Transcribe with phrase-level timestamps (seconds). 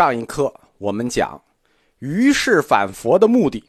[0.00, 1.38] 上一课我们讲，
[1.98, 3.62] 于氏反佛的目的，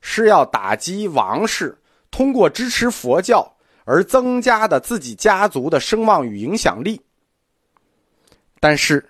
[0.00, 1.78] 是要打击王氏
[2.10, 3.48] 通过支持佛教
[3.84, 7.00] 而增加的自己家族的声望与影响力。
[8.58, 9.08] 但是，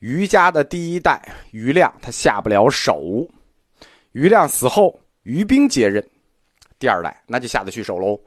[0.00, 3.26] 于家的第一代于亮他下不了手，
[4.12, 6.06] 于亮死后，于兵接任，
[6.78, 8.20] 第二代那就下得去手喽。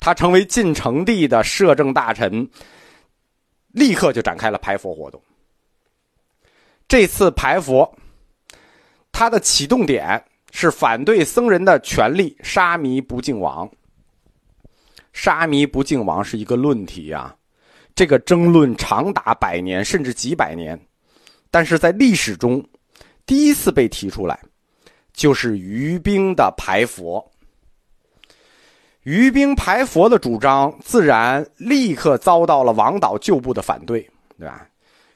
[0.00, 2.50] 他成为晋成帝的摄政大臣，
[3.68, 5.22] 立刻就展开了排佛活动。
[6.90, 7.88] 这次排佛，
[9.12, 10.20] 它的启动点
[10.50, 13.70] 是反对僧人的权利，沙弥不敬王。
[15.12, 17.32] 沙弥不敬王是一个论题啊，
[17.94, 20.76] 这个争论长达百年甚至几百年，
[21.48, 22.60] 但是在历史中，
[23.24, 24.40] 第一次被提出来，
[25.12, 27.24] 就是于兵的排佛。
[29.04, 34.00] 于兵排佛的主张，自然立刻遭到了王导旧部的反对，
[34.36, 34.66] 对吧？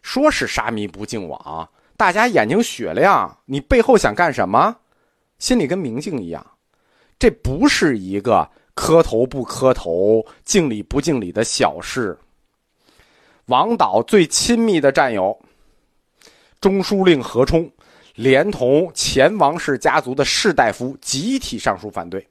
[0.05, 4.77] 说是沙弥不敬王，大家眼睛雪亮，你背后想干什么？
[5.39, 6.47] 心里跟明镜一样，
[7.19, 12.17] 这不是一个磕头不磕头、敬礼不敬礼的小事。
[13.47, 15.37] 王导最亲密的战友，
[16.61, 17.69] 中书令何冲，
[18.15, 22.28] 连同前王氏家族的士大夫集体上书反对。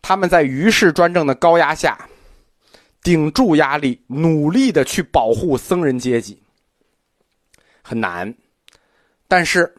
[0.00, 2.08] 他们在于氏专政的高压下。
[3.06, 6.42] 顶住压力，努力的去保护僧人阶级，
[7.80, 8.34] 很难。
[9.28, 9.72] 但是，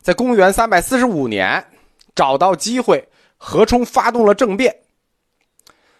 [0.00, 1.62] 在公元三百四十五年，
[2.14, 3.06] 找到机会，
[3.36, 4.74] 何冲发动了政变，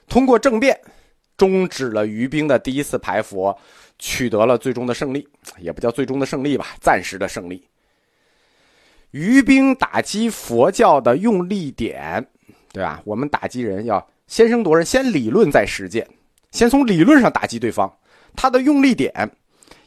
[0.09, 0.81] 通过政变，
[1.37, 3.55] 终止了于兵的第一次排佛，
[3.99, 5.29] 取得了最终的胜利，
[5.59, 7.63] 也不叫最终的胜利吧，暂时的胜利。
[9.11, 12.27] 于兵打击佛教的用力点，
[12.73, 13.03] 对吧？
[13.05, 14.09] 我们打击人要。
[14.27, 16.07] 先声夺人，先理论再实践，
[16.51, 17.93] 先从理论上打击对方。
[18.35, 19.31] 他的用力点，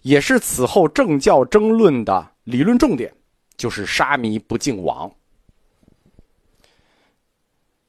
[0.02, 3.14] 也是此后政教争论的理论重点，
[3.58, 5.12] 就是沙弥不敬王。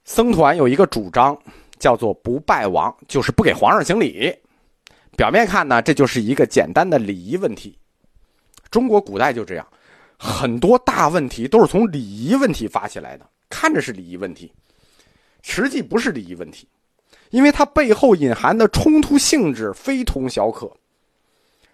[0.03, 1.37] 僧团有一个主张，
[1.79, 4.35] 叫做不拜王，就是不给皇上行礼。
[5.15, 7.77] 表面看呢，这就是一个简单的礼仪问题。
[8.69, 9.67] 中国古代就这样，
[10.17, 14.51] 很多大问题都是从礼仪问题发起来的，看着是礼仪问题。
[15.41, 16.67] 实际不是利益问题，
[17.29, 20.71] 因为它背后隐含的冲突性质非同小可。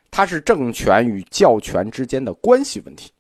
[0.10, 3.12] 它是政权与教权之间的关系问题。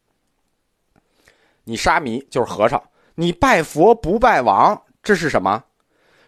[1.66, 2.82] 你沙弥就是和尚，
[3.14, 5.64] 你拜佛不拜王，这是什么？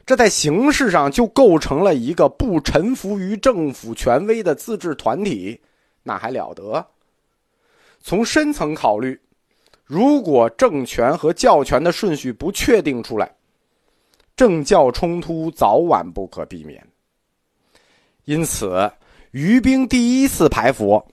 [0.06, 5.62] 这在形式上就构成了一个不臣服于政府权威的自治团体，
[6.04, 6.86] 那还了得？
[8.02, 9.20] 从深层考虑，
[9.86, 13.32] 如果政权和教权的顺序不确定出来。
[14.40, 16.82] 政教冲突早晚不可避免，
[18.24, 18.90] 因此
[19.32, 21.06] 于兵第一次排佛，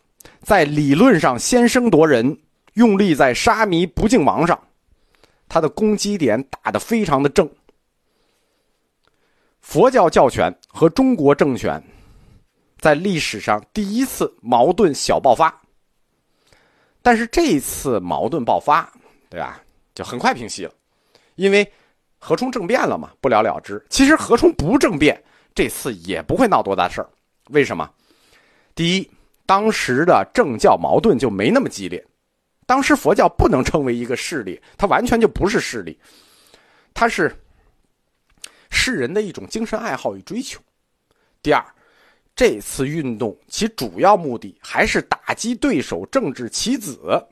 [0.42, 2.38] 在理论上先声夺人，
[2.75, 4.56] 用力在沙弥不敬王上，
[5.48, 7.50] 他的攻击点打得非常的正。
[9.60, 11.82] 佛教教权和中国政权
[12.78, 15.53] 在历史上第一次矛盾小爆发，
[17.03, 18.88] 但是这一次矛盾爆发，
[19.28, 19.60] 对吧？
[19.97, 20.72] 就很快平息了，
[21.34, 21.69] 因为。
[22.26, 23.12] 何冲政变了嘛？
[23.20, 23.81] 不了了之。
[23.88, 25.22] 其实何冲不政变，
[25.54, 27.09] 这次也不会闹多大事儿。
[27.50, 27.88] 为什么？
[28.75, 29.09] 第一，
[29.47, 32.04] 当时的政教矛盾就没那么激烈。
[32.66, 35.97] 当时佛教不能称为一个势力，它完全就不是势力，
[36.92, 37.32] 它是
[38.70, 40.60] 世人的一种精神爱好与追求。
[41.41, 41.65] 第二，
[42.34, 47.25] 这次运动其主要目的还是打击对手，政治棋子。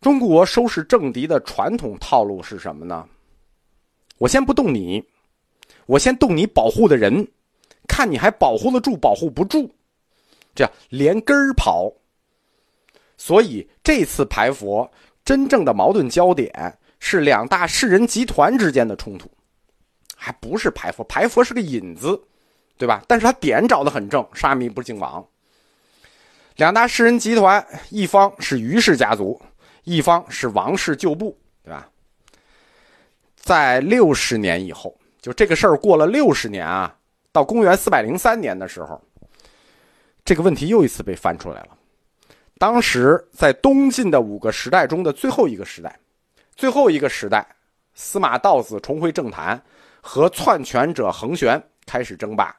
[0.00, 3.08] 中国收拾政敌的传统套路是什么呢？
[4.18, 5.04] 我先不动你，
[5.86, 7.26] 我先动你保护的人，
[7.88, 9.68] 看你还保护得住保护不住，
[10.54, 11.92] 这样连根儿跑。
[13.16, 14.88] 所以这次排佛
[15.24, 19.28] 真正的矛盾焦点是两大士人集团之间的冲突，
[20.14, 21.02] 还不是排佛。
[21.04, 22.20] 排佛是个引子，
[22.76, 23.02] 对吧？
[23.08, 25.26] 但是他点找的很正，沙弥不敬王。
[26.54, 29.40] 两大士人集团，一方是于氏家族。
[29.88, 31.88] 一方是王室旧部，对吧？
[33.36, 36.94] 在六十年以后，就这个事儿过了六十年啊，
[37.32, 39.00] 到公元四百零三年的时候，
[40.24, 41.68] 这个问题又一次被翻出来了。
[42.58, 45.98] 当时在东晋的五个时代中的最后一个时代，
[46.54, 47.46] 最后一个时代，
[47.94, 49.62] 司马道子重回政坛，
[50.02, 52.54] 和篡权者桓玄开始争霸。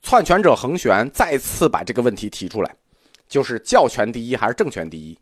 [0.00, 2.74] 篡权者桓玄再次把这个问题提出来，
[3.28, 5.18] 就是教权第一还是政权第一？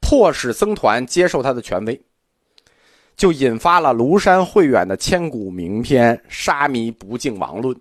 [0.00, 2.00] 迫使僧团接受他的权威，
[3.16, 7.74] 就引发了庐山慧远的千古名篇《沙弥不敬王论》。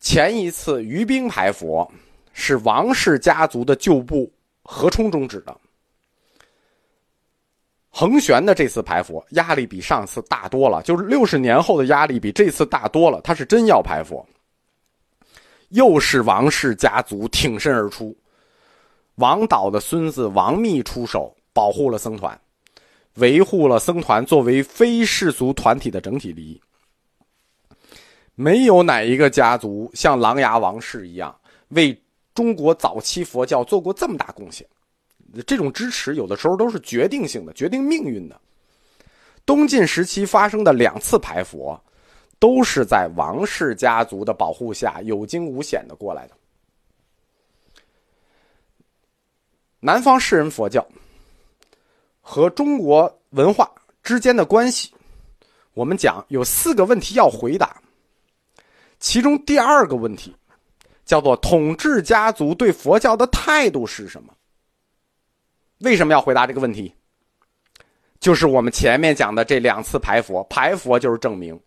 [0.00, 1.90] 前一次于兵排佛
[2.32, 4.32] 是王氏家族的旧部
[4.62, 5.54] 何冲中止的。
[7.92, 13.20] 恒玄的这次排佛压力比上次大多了，就是六十年后的压力比这次大多了。
[13.20, 14.24] 他是真要排佛，
[15.70, 18.16] 又是王氏家族挺身而出，
[19.16, 22.40] 王导的孙子王密出手保护了僧团，
[23.14, 26.60] 维护了僧团作为非世俗团体的整体利益。
[28.34, 31.34] 没有哪一个家族像琅琊王氏一样
[31.68, 31.94] 为
[32.34, 34.66] 中国早期佛教做过这么大贡献。
[35.46, 38.40] 这种支持有的时候都是决定性的，决定命运的。
[39.44, 41.78] 东晋时期发生的两次排佛，
[42.38, 46.34] 都是在王氏家族的保护下有惊无险的过来的。
[49.80, 50.86] 南方士人佛教
[52.20, 53.70] 和中国文化
[54.02, 54.92] 之间的关系，
[55.72, 57.80] 我们讲有四个问题要回答。
[58.98, 60.36] 其中第二个问题，
[61.06, 64.34] 叫做统治家族对佛教的态度是什么？
[65.78, 66.92] 为什么要回答这个问题？
[68.20, 71.58] 就是我们前面讲的这两次排佛，排佛就是证明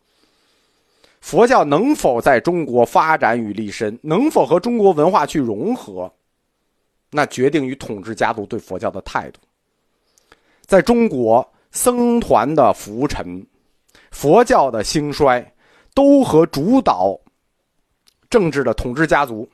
[1.20, 6.14] 佛教能否在中国发展与立身，能否和中国文化去融合，
[7.14, 9.40] 那决定于统治家族对佛教的态度。
[10.66, 13.46] 在中国，僧团的浮沉，
[14.12, 15.54] 佛教的兴衰，
[15.94, 17.20] 都和主导
[18.30, 19.48] 政治的统治家族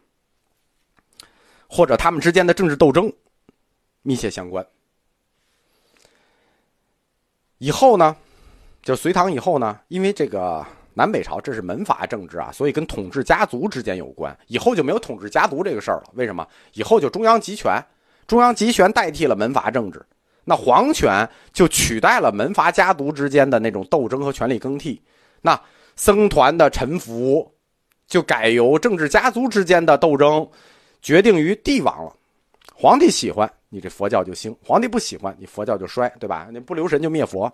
[1.68, 3.12] 或者他们之间的政治斗争。
[4.02, 4.66] 密切相关。
[7.58, 8.16] 以后呢，
[8.82, 10.66] 就隋唐以后呢，因为这个
[11.00, 14.38] 南北朝这是门阀政治啊，所以跟统治家族之间有关。
[14.48, 16.10] 以后就没有统治家族这个事儿了。
[16.16, 16.46] 为什么？
[16.74, 17.82] 以后就中央集权，
[18.28, 20.06] 中央集权代替了门阀政治，
[20.44, 25.02] 那皇权就取代了门阀家族之间的那种斗争和权力更替。
[25.42, 25.58] 那
[25.96, 27.50] 僧团的臣服，
[28.06, 30.46] 就改由政治家族之间的斗争
[31.02, 32.14] 决定于帝王了。
[32.76, 33.50] 皇帝喜欢。
[33.72, 36.50] 你这佛教就兴，皇帝不喜欢你佛教就衰，对吧？
[36.52, 37.50] 你不留神就灭佛。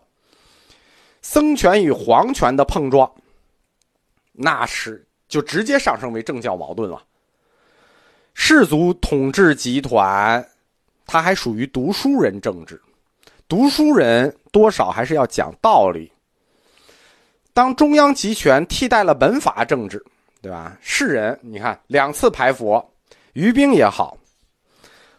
[1.21, 3.12] 僧权与皇权的碰撞，
[4.35, 7.01] 那是就直接上升为政教矛盾了。
[8.33, 10.45] 氏族统治集团，
[11.05, 12.81] 他还属于读书人政治，
[13.47, 16.11] 读书人多少还是要讲道理。
[17.53, 20.03] 当中央集权替代了门阀政治，
[20.41, 20.77] 对吧？
[20.81, 22.85] 士人，你看两次排佛，
[23.31, 24.17] 于兵也好，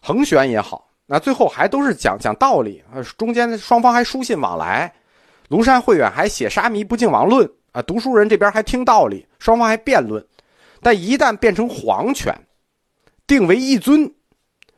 [0.03, 0.87] 恒玄也好。
[1.07, 4.93] 那最后还都是讲讲道理啊，中间双方还书信往来，
[5.49, 7.47] 庐山慧远还写《沙弥不敬王论》
[7.77, 10.27] 啊，读书人这边还听道理，双方还辩论。
[10.81, 12.35] 但一旦变成皇权，
[13.27, 14.11] 定为一尊，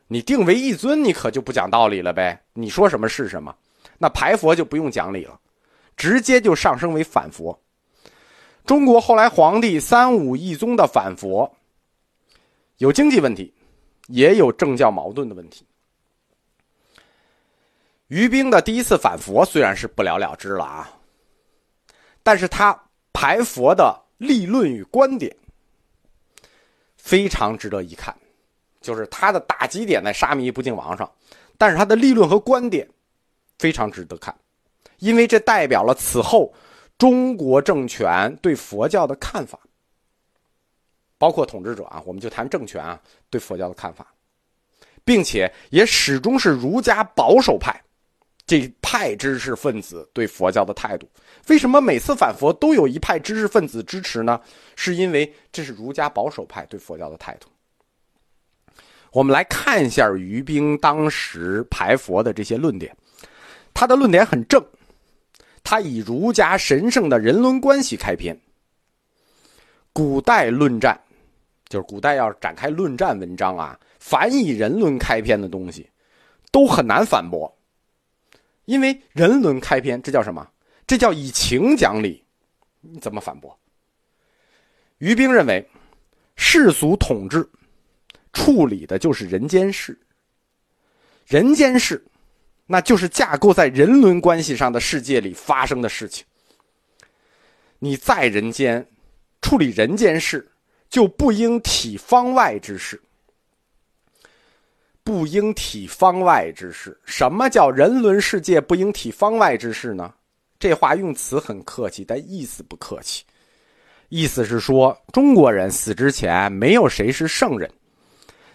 [0.08, 2.42] 你定为一尊，你可就不讲道理了呗？
[2.54, 3.54] 你说什么是什么？
[3.98, 5.38] 那排佛就不用讲理了，
[5.96, 7.56] 直接就上升为反佛。
[8.66, 11.48] 中国后来皇帝三武一宗的反佛，
[12.78, 13.54] 有经济问题，
[14.08, 15.64] 也有政教矛盾的问题。
[18.08, 20.90] 于兵的第一次反佛虽然是不了了之了啊，
[22.24, 22.76] 但是他
[23.12, 25.34] 排佛的立论与观点
[26.96, 28.16] 非常值得一看，
[28.80, 31.10] 就是他的打击点在沙弥不敬王上，
[31.56, 32.88] 但是他的立论和观点
[33.58, 34.36] 非常值得看，
[34.98, 36.52] 因为这代表了此后
[36.96, 39.58] 中国政权对佛教的看法，
[41.16, 43.00] 包括统治者啊，我们就谈政权啊
[43.30, 44.06] 对佛教的看法，
[45.04, 47.82] 并且也始终是儒家保守派。
[48.48, 51.06] 这派知识分子对佛教的态度，
[51.48, 54.40] 为什么每次反佛都有一派知识分子支持呢？
[54.74, 57.48] 是因为这是儒家保守派对佛教的态度。
[59.12, 62.96] 我们来看一下于兵当时排佛的这些论点，
[63.74, 64.64] 他的论点很正，
[65.62, 68.34] 他以儒家神圣的人伦关系开篇。
[69.92, 70.98] 古代论战，
[71.68, 75.86] 就是古代要展开论战文章啊，凡以人伦开篇的东西，
[76.50, 77.54] 都很难反驳。
[78.68, 80.46] 因为人伦开篇，这叫什么？
[80.86, 82.22] 这叫以情讲理，
[82.82, 83.58] 你怎么反驳？
[84.98, 85.66] 于兵认为，
[86.36, 87.48] 世俗统治
[88.30, 89.98] 处理的就是人间事，
[91.26, 92.04] 人间事，
[92.66, 96.26] 那就是架构在人伦关系上的世界里发生的事情。
[97.78, 98.86] 你在人间
[99.40, 100.46] 处理人间事，
[100.90, 103.00] 就不应体方外之事。
[105.08, 106.94] 不应体方外之事。
[107.06, 110.12] 什么叫人伦世界不应体方外之事呢？
[110.60, 113.24] 这话用词很客气，但意思不客气。
[114.10, 117.70] 意思是说，中国人死之前没有谁是圣人。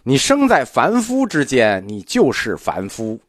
[0.04, 3.20] 你生在凡夫之间，你就是凡夫。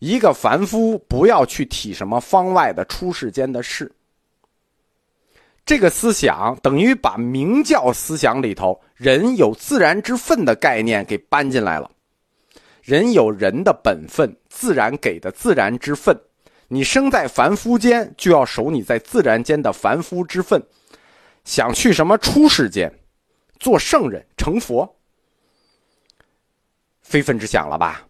[0.00, 3.88] 一个凡夫不要去体什么方外的出世间的事。
[5.64, 11.88] 这个思想等于把明教思想里头人有自然之分的概念给搬进来了。
[12.82, 16.18] 人有人的本分，自然给的自然之分。
[16.68, 20.62] 你生在凡夫间，就要守你在自然间的凡夫之分。
[21.44, 22.92] 想去什么出世间，
[23.58, 24.96] 做圣人成佛，
[27.02, 28.06] 非分之想了吧？